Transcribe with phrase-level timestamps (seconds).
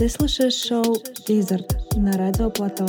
[0.00, 0.96] Ты слушаешь шоу
[1.28, 2.86] «Визард» на Радио Плато.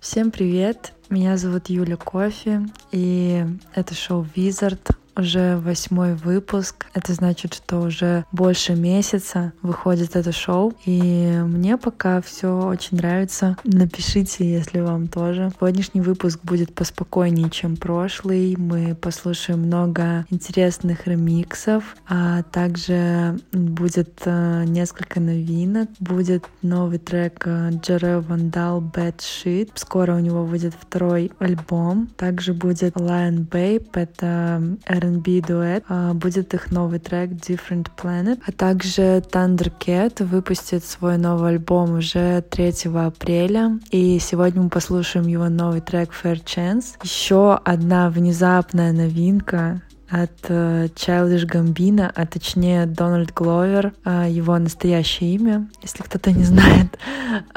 [0.00, 0.94] Всем привет!
[1.10, 3.44] Меня зовут Юля Кофе, и
[3.74, 6.86] это шоу «Визард», уже восьмой выпуск.
[6.94, 10.74] Это значит, что уже больше месяца выходит это шоу.
[10.84, 13.56] И мне пока все очень нравится.
[13.64, 15.50] Напишите, если вам тоже.
[15.58, 18.56] Сегодняшний выпуск будет поспокойнее, чем прошлый.
[18.56, 25.88] Мы послушаем много интересных ремиксов, а также будет э, несколько новинок.
[25.98, 29.70] Будет новый трек Джере Вандал Bad Shit.
[29.74, 32.08] Скоро у него выйдет второй альбом.
[32.16, 33.86] Также будет Lion Babe.
[33.94, 35.84] Это R&B дуэт.
[35.88, 38.40] А, будет их новый трек Different Planet.
[38.46, 43.78] А также Thundercat выпустит свой новый альбом уже 3 апреля.
[43.90, 46.96] И сегодня мы послушаем его новый трек Fair Chance.
[47.02, 55.34] Еще одна внезапная новинка от э, Childish Gambino, а точнее Дональд Гловер, э, его настоящее
[55.34, 56.98] имя, если кто-то не знает.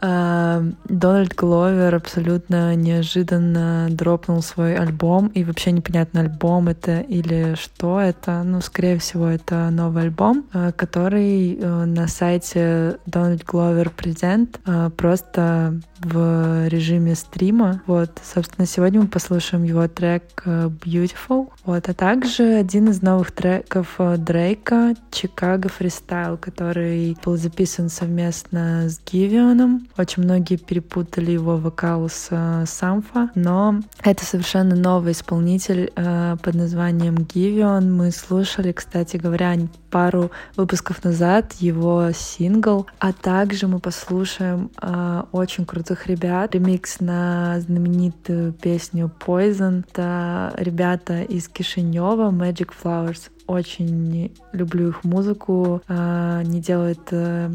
[0.01, 8.01] Э, Дональд Гловер абсолютно неожиданно дропнул свой альбом, и вообще непонятно, альбом это или что
[8.01, 8.43] это.
[8.43, 17.15] Ну, скорее всего, это новый альбом, который на сайте Donald Glover Present просто в режиме
[17.15, 17.81] стрима.
[17.85, 21.49] Вот, собственно, сегодня мы послушаем его трек Beautiful.
[21.63, 27.89] Вот, а также также один из новых треков э, Дрейка «Чикаго фристайл», который был записан
[27.89, 29.87] совместно с Гивионом.
[29.97, 36.55] Очень многие перепутали его вокал с э, Самфа, но это совершенно новый исполнитель э, под
[36.55, 37.93] названием Гивион.
[37.93, 39.55] Мы слушали, кстати говоря,
[39.89, 46.53] пару выпусков назад его сингл, а также мы послушаем э, очень крутых ребят.
[46.53, 49.83] Ремикс на знаменитую песню Poison.
[49.89, 53.29] Это ребята из Кишинева, Magic Flowers.
[53.47, 55.81] Очень люблю их музыку.
[55.87, 57.51] Э, они делают э,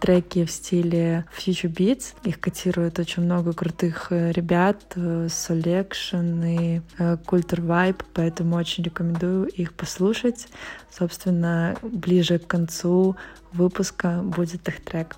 [0.00, 2.14] треки в стиле Future Beats.
[2.24, 9.46] Их котирует очень много крутых э, ребят, э, Selection и Culture Vibe, поэтому очень рекомендую
[9.46, 10.48] их послушать.
[10.90, 13.16] Собственно, ближе к концу
[13.52, 15.16] выпуска будет их трек.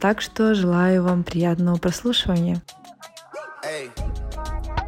[0.00, 2.62] Так что желаю вам приятного прослушивания.
[3.62, 4.79] Hey.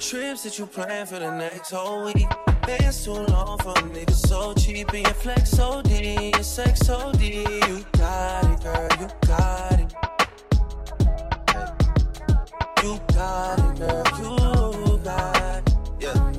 [0.00, 2.28] Trips that you plan for the next whole week.
[2.64, 7.10] Been too long for niggas so cheap and your flex so D, your sex so
[7.14, 7.44] D.
[7.66, 9.92] You got it, girl, you got it.
[12.84, 13.78] You got it,
[14.20, 15.74] girl, you got it.
[15.98, 16.32] Yeah.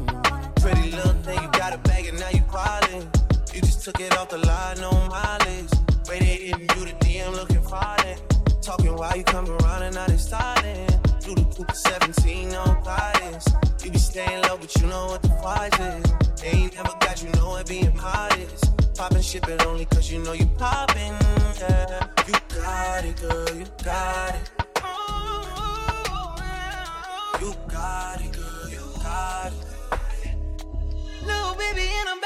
[0.61, 3.05] Pretty little thing, you got a bag and now you quality.
[3.53, 5.69] You just took it off the line, no mileage.
[6.07, 8.15] Waited in you the DM looking fine.
[8.61, 11.08] Talking while you come around and now they starting.
[11.29, 13.45] Do the coupe 17 on bias.
[13.84, 16.41] You be staying low, but you know what the price is.
[16.41, 18.97] They ain't never got you know it being modest.
[18.97, 21.13] Poppin' shit, but only cause you know you poppin'.
[21.59, 22.07] Yeah.
[22.25, 24.51] You got it, girl, you got it.
[27.41, 30.34] You got it, girl, you got it.
[31.28, 32.19] Little baby, and I'm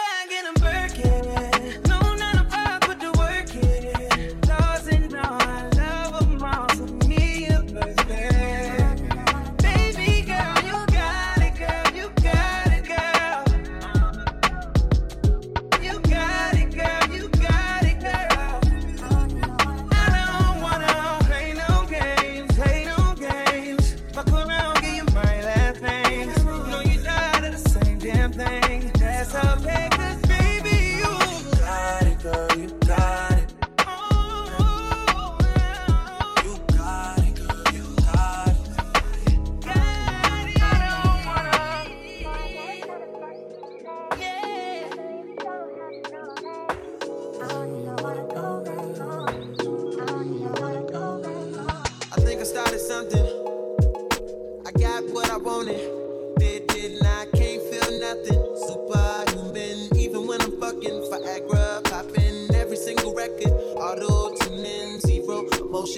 [65.86, 65.98] She's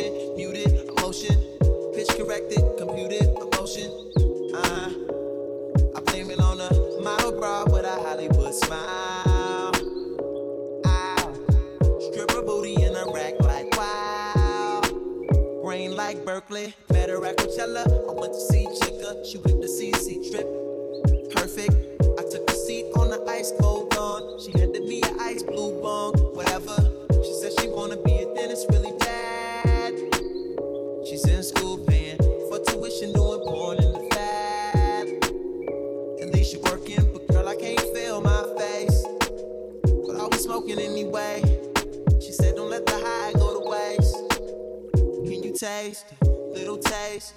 [46.77, 47.34] taste,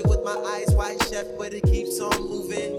[0.00, 2.72] with my eyes wide shut, but it keeps on moving.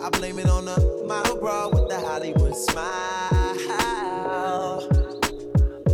[0.00, 3.60] I blame it on the model bra with the Hollywood smile.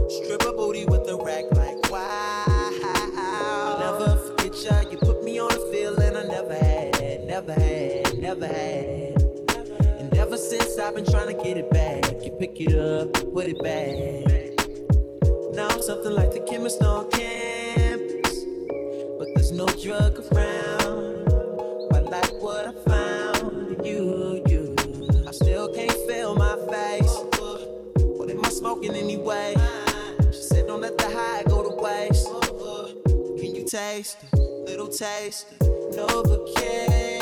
[0.08, 2.44] Stripper booty with the rack like wow.
[2.48, 4.80] I'll never forget ya.
[4.90, 9.20] You put me on a feeling I never had, never had, never had.
[10.00, 13.46] And ever since I've been trying to get it back, you pick it up, put
[13.46, 14.24] it back.
[15.54, 17.10] Now I'm something like the chemist on no
[19.86, 21.28] drug around.
[21.94, 24.74] I like what I found in you, you.
[25.28, 27.14] I still can't feel my face.
[28.18, 29.54] What am I smoking anyway?
[30.32, 32.26] She said, Don't let the high go to waste.
[33.40, 34.40] Can you taste it?
[34.40, 35.56] Little taste?
[35.60, 37.15] Novocaine,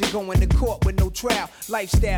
[0.00, 1.50] Imagine going to court with no trial.
[1.68, 2.17] Lifestyle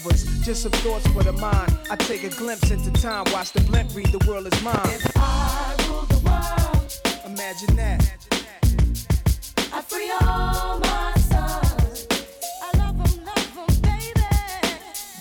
[0.01, 0.43] undercovers.
[0.43, 1.77] Just some thoughts for the mind.
[1.89, 4.75] I take a glimpse into time, watch the blimp read the world is mine.
[4.85, 7.25] If I rule the world.
[7.25, 8.11] Imagine that.
[9.73, 12.07] I free all my sons.
[12.61, 14.21] I love 'em, love 'em, baby.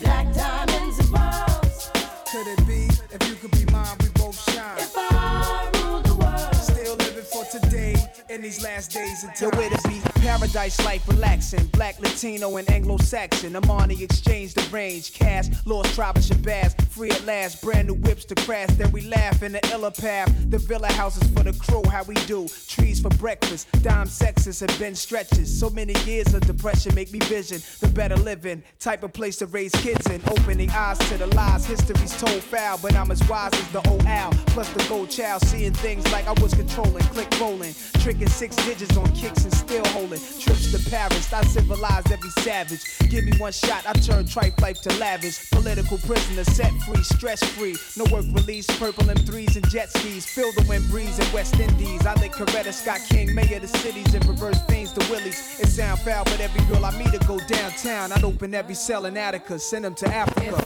[0.01, 1.91] Black diamonds and pearls.
[2.31, 2.89] Could it be?
[3.13, 4.79] If you could be mine, we both shine.
[4.79, 6.55] If I rule the world.
[6.57, 7.95] Still living for today
[8.29, 9.51] in these last days time.
[9.53, 11.65] Yo, it be Paradise life relaxing.
[11.69, 13.57] Black, Latino, and Anglo Saxon.
[13.57, 15.15] I'm the exchange, the range.
[15.15, 16.81] Cast, lost tribe of Shabazz.
[16.89, 17.63] Free at last.
[17.63, 18.69] Brand new whips to crash.
[18.73, 20.31] Then we laugh in the illa path.
[20.51, 21.83] The villa houses for the crew.
[21.91, 22.49] How we do?
[22.69, 23.69] Trees for breakfast.
[23.83, 25.59] Dime sexes have been stretches.
[25.59, 28.63] So many years of depression make me vision the better living.
[28.79, 30.21] Type of place to raise kids in.
[30.29, 31.65] Open the eyes to the lies.
[31.65, 34.33] History's told foul, but I'm as wise as the old owl.
[34.49, 35.43] Plus the gold child.
[35.47, 37.05] Seeing things like I was controlling.
[37.05, 37.75] Click rolling.
[38.01, 40.20] Tricking six digits on kicks and still holding.
[40.39, 42.83] Trips to Paris, I civilize every savage.
[43.09, 45.51] Give me one shot, I turn trife life to lavish.
[45.51, 47.77] Political prisoner, set free, stress free.
[47.97, 50.27] No work release, purple M3s and jet skis.
[50.27, 52.07] Feel the wind breeze in West Indies.
[52.07, 55.61] I lick Coretta Scott King, mayor the cities, and reverse things to Willies.
[55.61, 58.13] It sound foul, but every girl I meet to go downtown.
[58.13, 60.65] I'd open every cell in Attica, send them to Africa.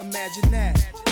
[0.00, 1.11] Imagine that.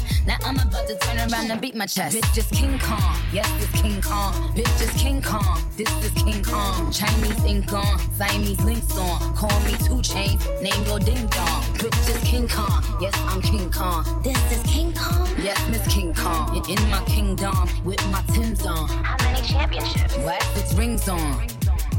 [0.25, 2.15] Now I'm about to turn around and beat my chest.
[2.15, 3.15] Bitch, just King Kong.
[3.33, 4.33] Yes, this King Kong.
[4.55, 5.61] Bitch, just King Kong.
[5.75, 6.91] This is King Kong.
[6.91, 7.99] Chinese ink on.
[8.13, 9.35] Siamese links on.
[9.35, 10.45] Call me two chains.
[10.61, 11.61] Name go ding dong.
[11.79, 12.83] Bitch, just King Kong.
[13.01, 14.21] Yes, I'm King Kong.
[14.23, 15.27] This is King Kong.
[15.41, 16.55] Yes, Miss King Kong.
[16.55, 18.87] In- In my kingdom with my Timbs on.
[18.89, 20.15] How many championships?
[20.17, 20.45] What?
[20.55, 21.47] It's rings on.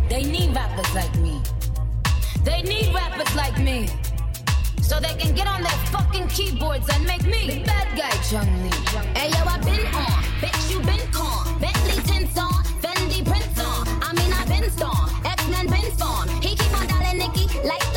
[0.08, 1.40] They need rappers like me.
[2.44, 3.88] They need rappers like me.
[4.82, 8.50] So they can get on their fucking keyboards and make me the bad guy, Chung
[8.62, 8.70] Lee.
[9.16, 11.58] Hey yo, I been on, bitch you been con.
[11.60, 13.86] Bentley tints on, Fendi prints on.
[14.02, 16.28] I mean I been storm, X-Men been form.
[16.42, 17.91] He keep on dialing Nicki like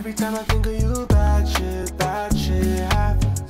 [0.00, 3.42] Every time I think of you, bad shit, bad shit happens.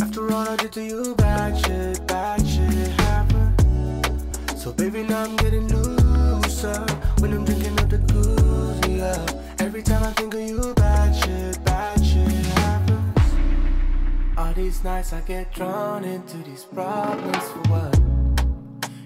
[0.00, 4.62] After all I did to you, bad shit, bad shit happens.
[4.62, 6.80] So baby, now I'm getting looser
[7.18, 9.26] when I'm drinking up the goose, yeah.
[9.58, 13.32] Every time I think of you, bad shit, bad shit happens.
[14.38, 18.00] All these nights I get drawn into these problems for what?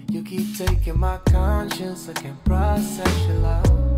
[0.09, 3.92] You keep taking my conscience, I can't process your love.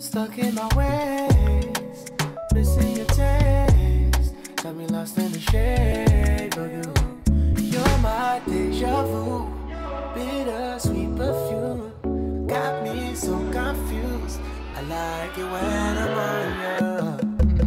[0.00, 2.06] Stuck in my ways,
[2.54, 4.32] missing your taste.
[4.56, 6.82] Got me lost in the shade of you.
[7.62, 9.46] You're my deja vu,
[10.14, 12.46] bittersweet perfume.
[12.46, 14.40] Got me so confused.
[14.74, 17.62] I like it when I'm on you.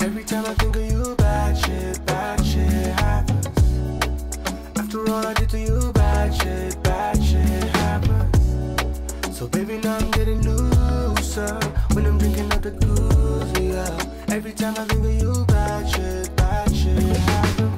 [0.00, 2.66] Every time I think of you, bad shit, bad shit
[2.98, 3.46] happens.
[4.76, 9.38] After all I did to you, bad shit, bad shit happens.
[9.38, 9.91] So baby, now
[12.62, 14.34] the yeah.
[14.34, 17.72] Every time I think of you, bad shit, bad shit happen.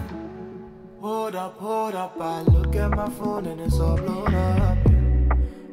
[1.01, 4.79] Hold up, hold up, I look at my phone and it's all blown up.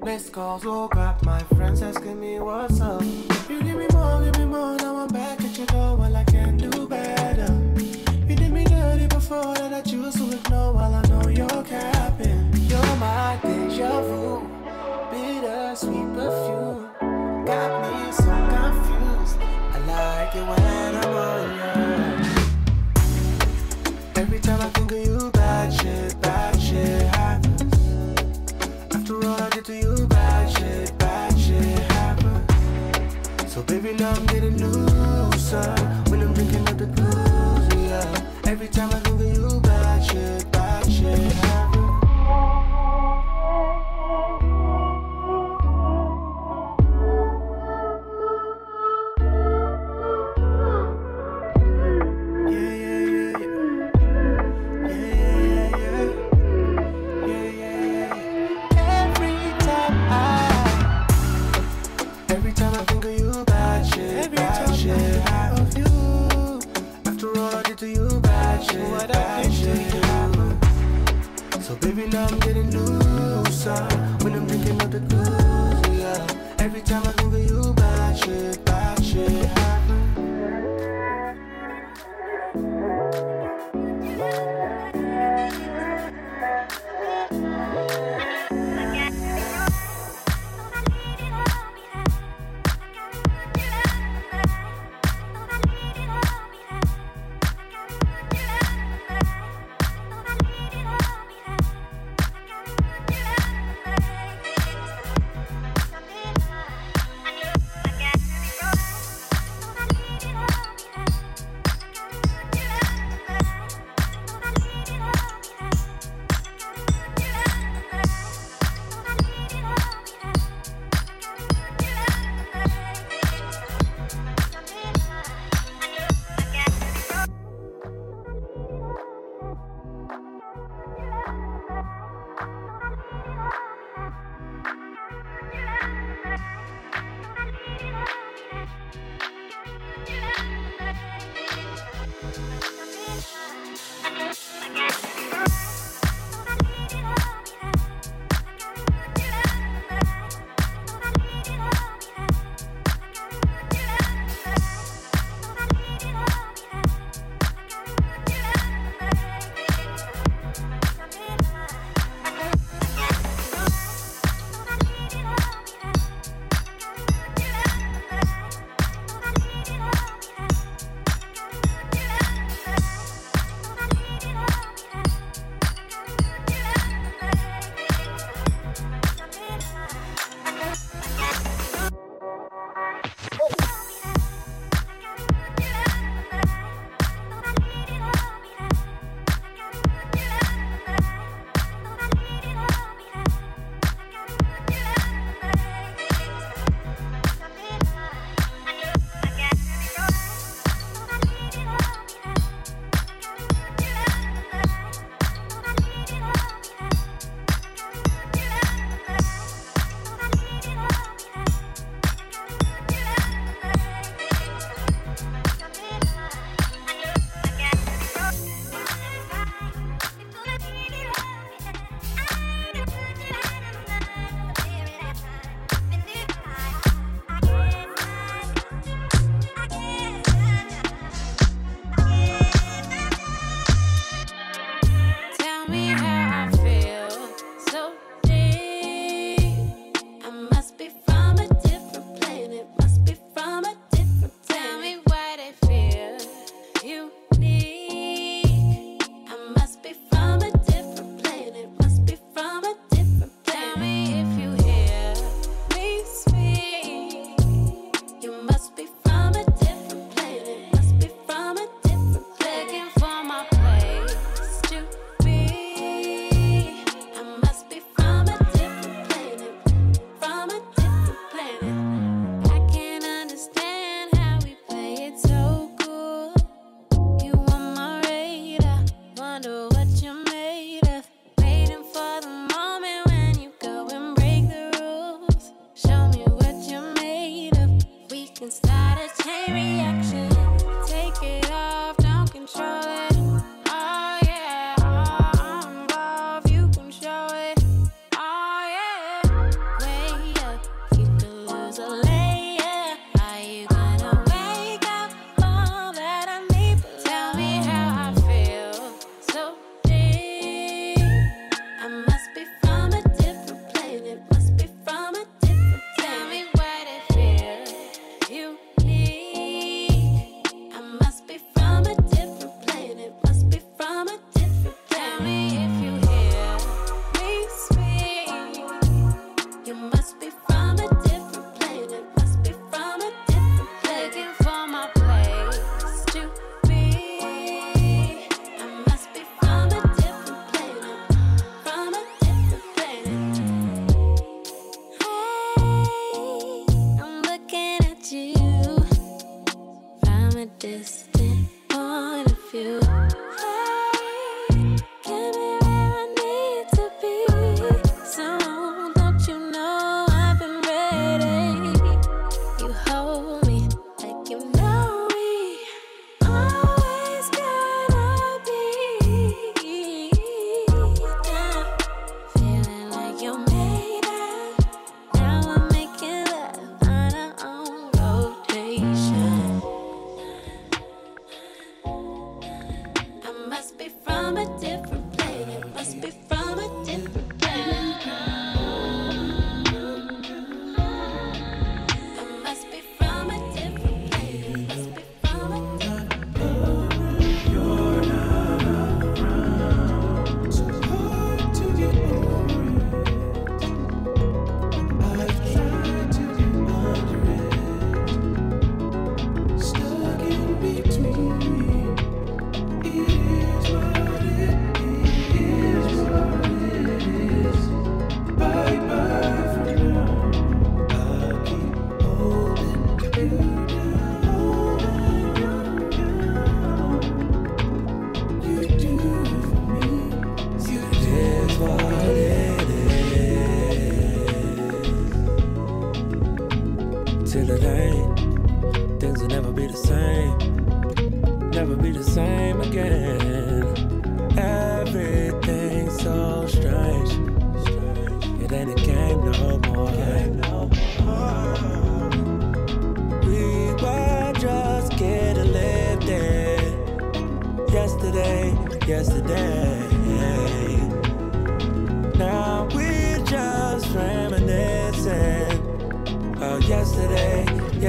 [0.04, 3.04] Missed calls, woke up, my friends asking me what's up.
[3.50, 6.24] You give me more, give me more, now I'm back at your door, well I
[6.24, 7.52] can do better.
[8.28, 12.50] You did me dirty before that I choose to ignore while I know you're capping.
[12.70, 14.48] You're my deja vu,
[15.12, 16.81] bittersweet perfume.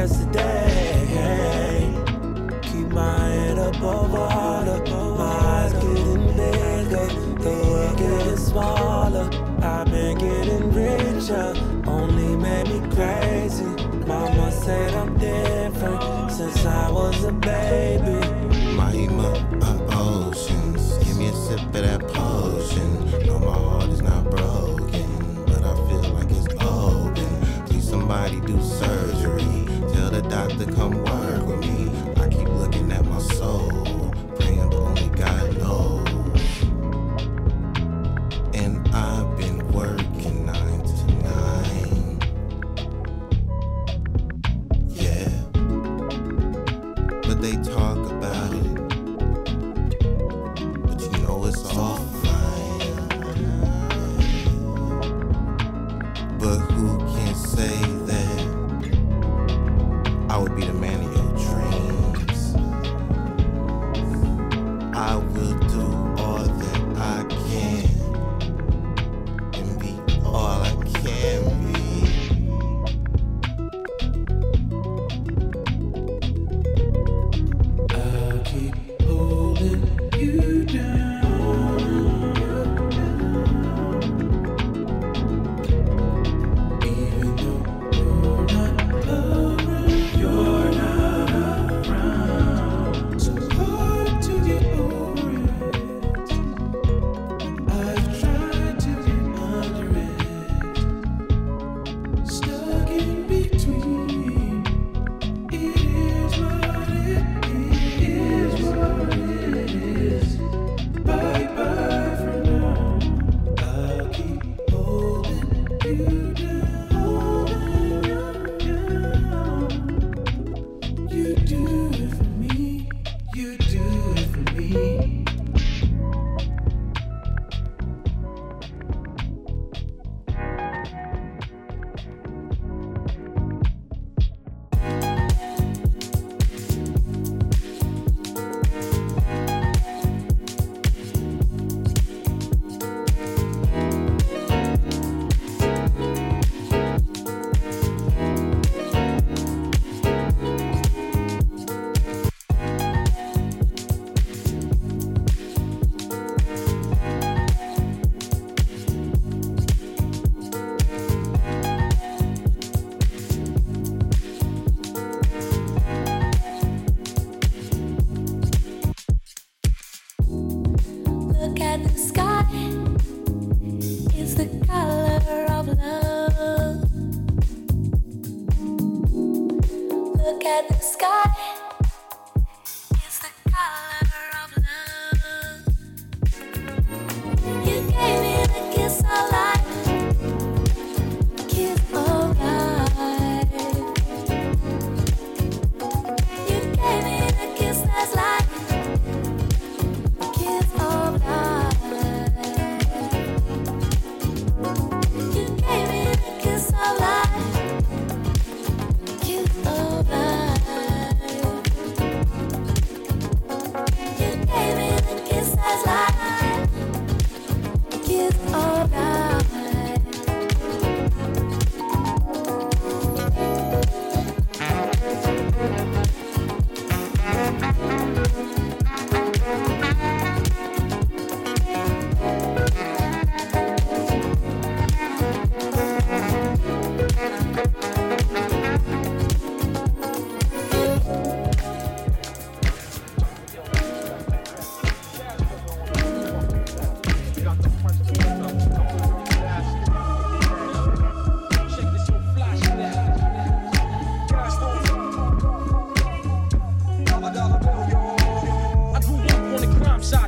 [0.02, 1.94] Yesterday.
[2.62, 4.41] Keep my head above water,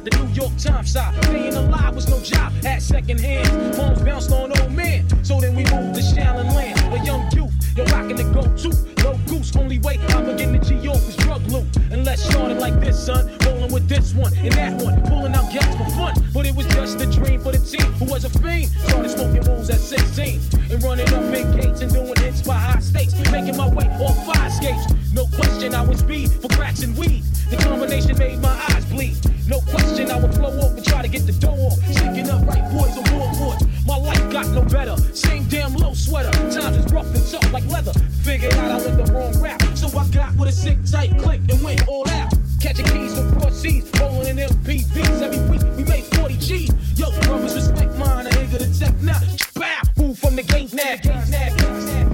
[0.04, 1.14] the New York Times side.
[1.24, 3.76] Staying alive was no job at second hand.
[3.76, 6.78] Moms bounced on old man, so then we moved to Shallon Land.
[6.92, 8.70] A young youth, you're rocking the go-to.
[9.02, 10.92] No goose, only way I'm the G.O.
[10.92, 11.64] was drug loot.
[11.90, 13.30] And let's start it like this, son.
[13.44, 16.14] Rolling with this one and that one, pulling out gas for fun.
[16.32, 18.70] But it was just a dream for the team who was a fiend.
[18.88, 20.40] Started smoking rules at 16
[20.70, 23.14] and running up big gates and doing hits by high stakes.
[23.30, 24.92] Making my way off fire escapes.
[25.12, 27.22] No question, I was speed for cracks and weed.
[27.50, 29.16] The combination made my eyes bleed.
[29.46, 31.78] No question, I would flow off and try to get the dough off.
[31.92, 33.58] Shaking up right boys on board.
[33.86, 34.96] My life got no better.
[35.14, 36.30] Same damn low sweater.
[36.50, 37.92] Times is rough and tough like leather.
[38.22, 39.62] Figured out I went the wrong rap.
[39.74, 42.32] So I got with a sick tight click and went all out.
[42.60, 45.20] Catching keys from cross seas, rolling in MPVs.
[45.20, 46.98] Every week we made 40 G's.
[46.98, 48.26] Yo, brothers, respect mine.
[48.26, 49.20] I ain't gonna tech now.
[49.54, 52.13] Bow, move from the gate now.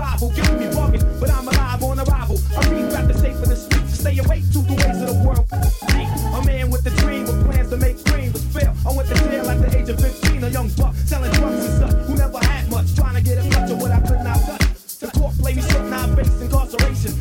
[0.00, 2.40] Survival, giving me bugging, but I'm alive on arrival.
[2.56, 5.12] I read rap to stay for the streets, to stay awake to the ways of
[5.12, 5.44] the world.
[5.52, 8.72] A man with a dream, with plans to make cream, was fail.
[8.88, 11.74] I went to jail at the age of 15, a young buck, selling drugs and
[11.76, 14.40] stuff who never had much, trying to get a touch of what I could not
[14.40, 14.64] touch.
[15.04, 17.12] The court played me now I face incarceration.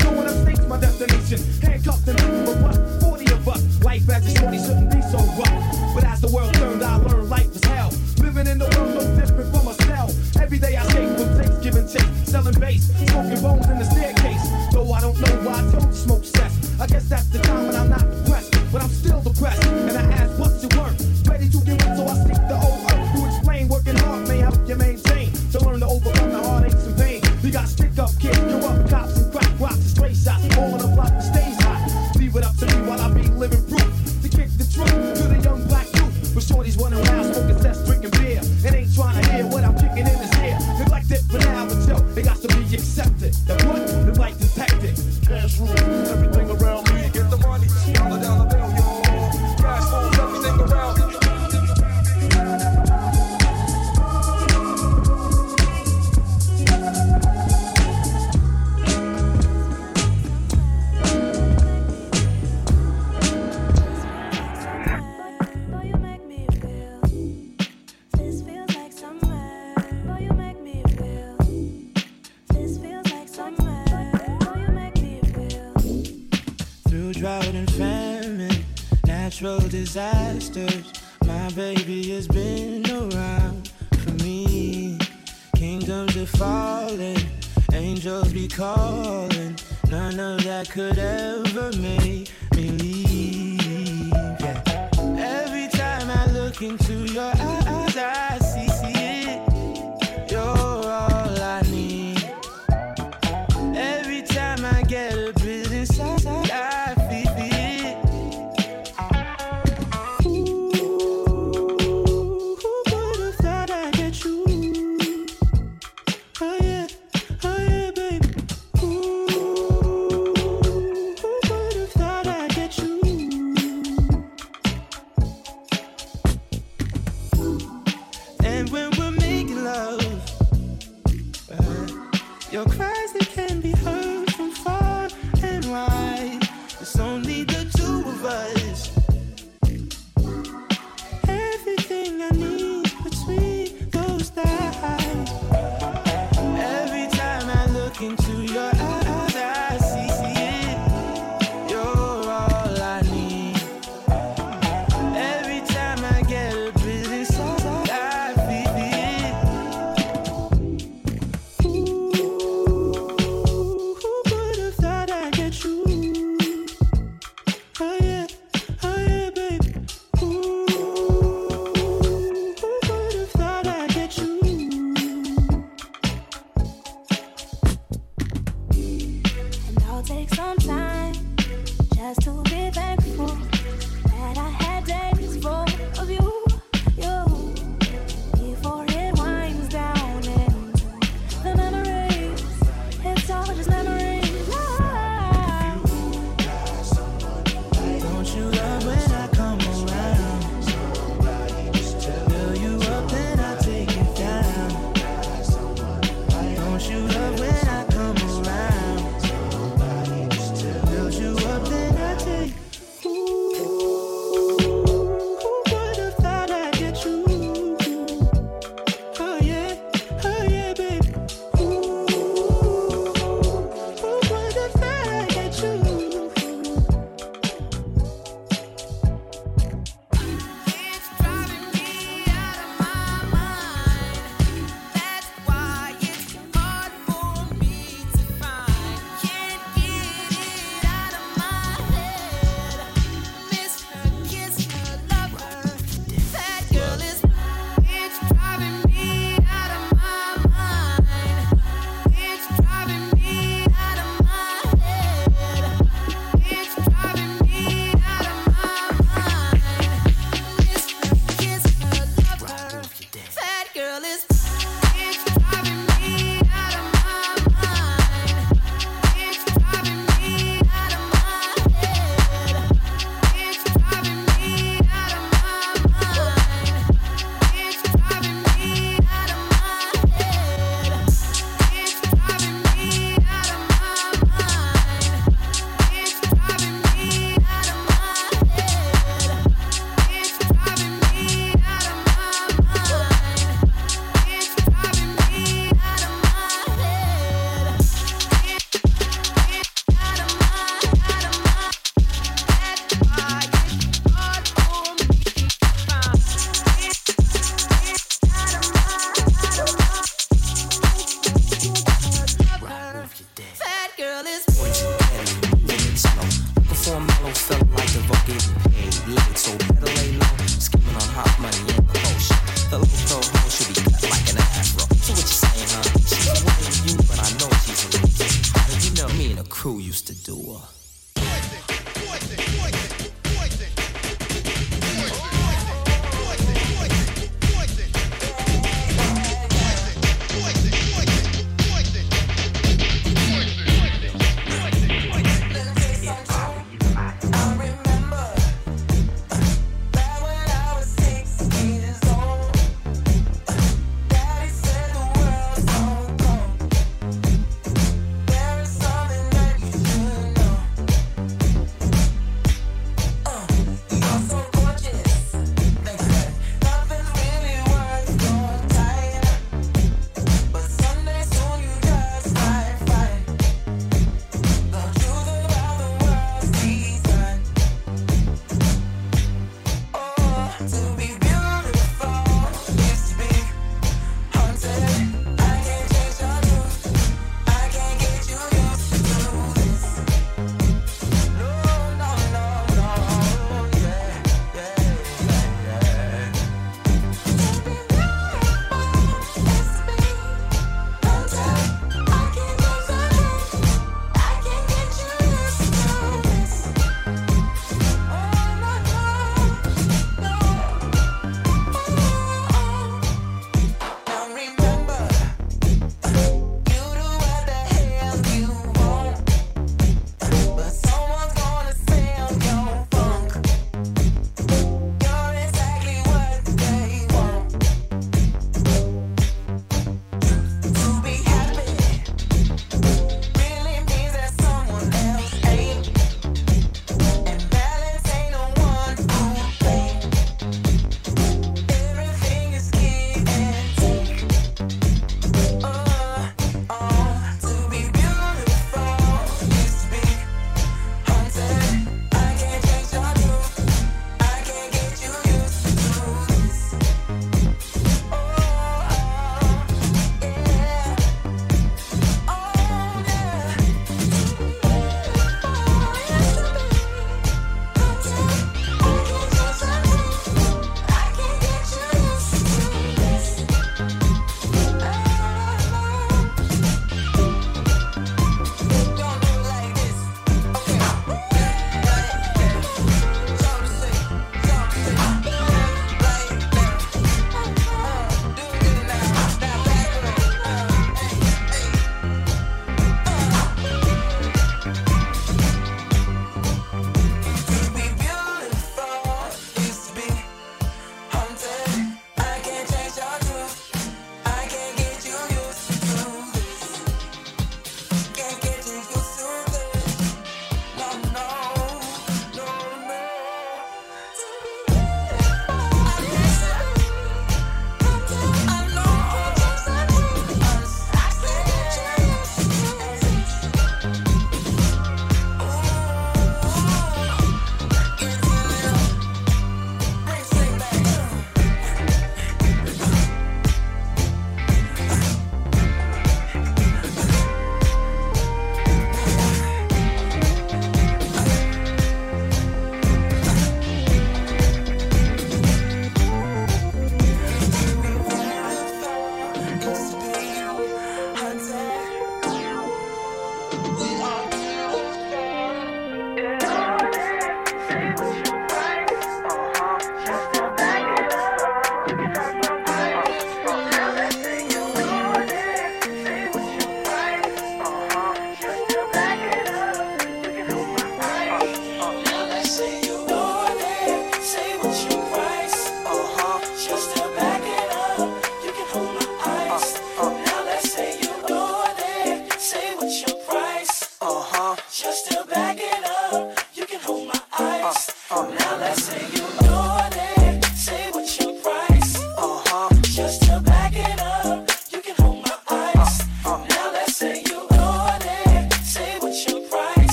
[0.00, 1.40] Going up states, my destination.
[1.62, 1.91] Handcuffed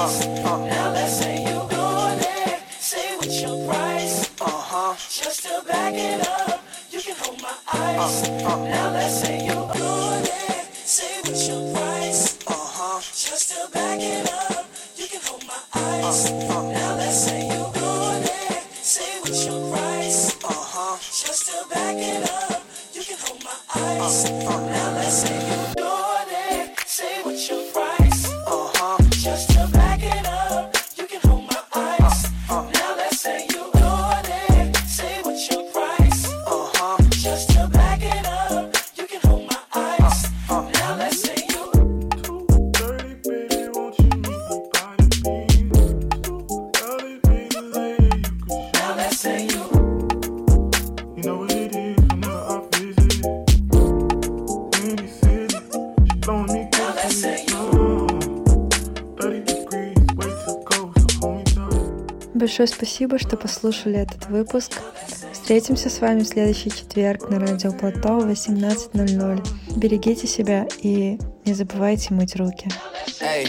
[0.00, 1.29] Now let's
[63.60, 64.72] послушали этот выпуск.
[65.32, 69.76] Встретимся с вами в следующий четверг на радио Плато в 18.00.
[69.76, 72.70] Берегите себя и не забывайте мыть руки.
[73.20, 73.48] Hey.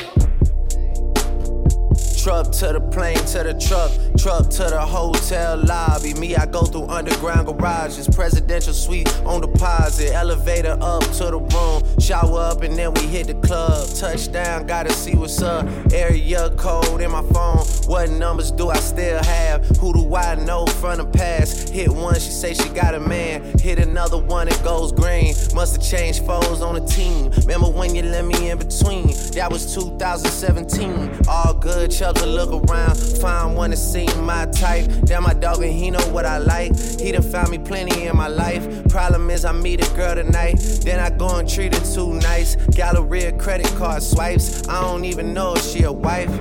[2.22, 6.14] Truck to the plane, to the truck, truck to the hotel lobby.
[6.14, 11.82] Me, I go through underground garages, presidential suite on deposit, elevator up to the room,
[12.02, 13.88] shower up, and then we hit the club.
[13.96, 15.68] Touchdown, gotta see what's up.
[15.94, 17.66] Area code in my phone.
[17.86, 19.66] What numbers do I still have?
[19.78, 21.70] Who do I know from the past?
[21.70, 23.58] Hit one, she say she got a man.
[23.60, 25.36] Hit another one, it goes green.
[25.54, 27.32] Must have changed foes on the team.
[27.42, 29.08] Remember when you let me in between?
[29.34, 31.28] That was 2017.
[31.28, 32.98] All good, Chubb to look around.
[32.98, 34.90] Find one that seem my type.
[35.06, 36.78] Damn, my dog, and he know what I like.
[37.00, 38.88] He done found me plenty in my life.
[38.90, 40.56] Problem is, I meet a girl tonight.
[40.84, 42.56] Then I go and treat her too nice.
[42.76, 44.68] Galleria credit card swipes.
[44.68, 46.32] I don't even know if she a wife.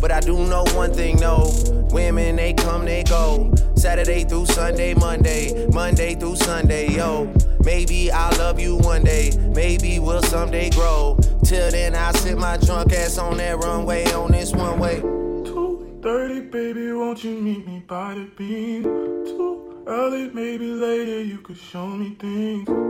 [0.00, 1.52] But I do know one thing, no.
[1.90, 3.52] Women, they come, they go.
[3.74, 7.32] Saturday through Sunday, Monday, Monday through Sunday, yo.
[7.64, 11.18] Maybe I'll love you one day, maybe we'll someday grow.
[11.44, 15.00] Till then, I sit my drunk ass on that runway on this one way.
[15.00, 18.82] 2.30, baby, won't you meet me by the Bean?
[18.82, 22.89] Too early, maybe later you could show me things.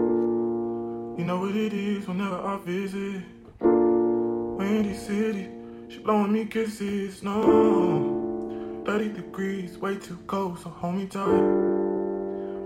[1.21, 3.23] You know what it is whenever I visit.
[3.61, 5.51] Windy City,
[5.91, 8.83] she blowing me kisses, no.
[8.87, 11.27] 30 degrees, way too cold, so hold me tight.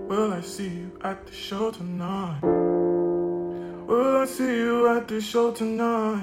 [0.09, 2.39] Will I see you at the show tonight?
[2.43, 6.23] Will I see you at the show tonight?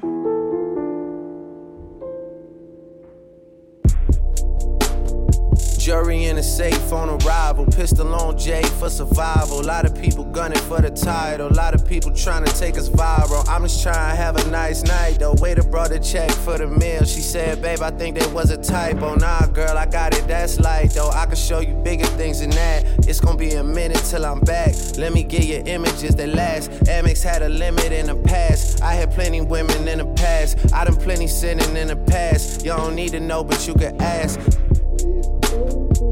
[5.82, 7.66] Jury in a safe on arrival.
[7.66, 9.62] Pistol on J for survival.
[9.62, 11.48] A lot of people gunning for the title.
[11.48, 13.44] A lot of people trying to take us viral.
[13.50, 16.68] I'm just trying to have a nice night The Waiter brought a check for the
[16.68, 17.04] meal.
[17.06, 19.16] She said, Babe, I think there was a typo.
[19.16, 20.28] Nah, girl, I got it.
[20.28, 21.10] That's light though.
[21.10, 22.86] I can show you bigger things than that.
[23.08, 24.76] It's gonna be a minute till I'm back.
[24.98, 26.70] Let me get you images that last.
[26.86, 28.84] Amex had a limit in the past.
[28.84, 30.60] I had plenty women in the past.
[30.76, 32.64] I done plenty sinning in the past.
[32.64, 34.40] Y'all don't need to know, but you can ask.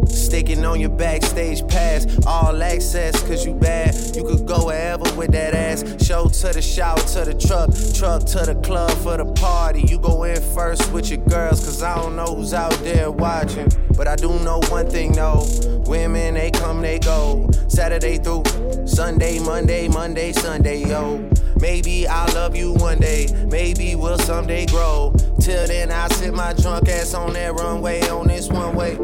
[0.09, 3.95] Sticking on your backstage pass, all access, cause you bad.
[4.15, 5.83] You could go wherever with that ass.
[6.05, 9.81] Show to the shower, to the truck, truck to the club for the party.
[9.81, 13.69] You go in first with your girls, cause I don't know who's out there watching.
[13.95, 15.45] But I do know one thing though
[15.89, 17.49] women, they come, they go.
[17.67, 18.43] Saturday through
[18.85, 21.27] Sunday, Monday, Monday, Sunday, yo.
[21.59, 25.13] Maybe I'll love you one day, maybe we'll someday grow.
[25.41, 28.97] Till then, I sit my drunk ass on that runway on this one way.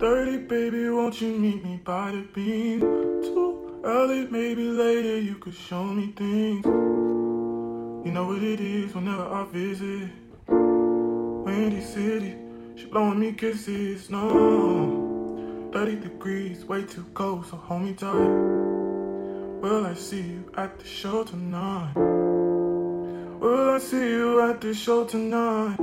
[0.00, 2.80] 2.30, baby, won't you meet me by the Bean?
[2.80, 6.64] Too early, maybe later you could show me things.
[6.64, 10.08] You know what it is whenever I visit.
[10.48, 12.34] Windy City,
[12.76, 15.68] she blowing me kisses, no.
[15.74, 18.14] 30 degrees, way too cold, so hold me tight.
[19.60, 21.92] Will I see you at the show tonight?
[21.94, 25.76] Will I see you at the show tonight?